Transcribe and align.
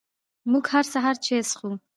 موږ 0.51 0.65
هر 0.73 0.85
سهار 0.93 1.15
چای 1.25 1.41
څښي🥃 1.49 1.71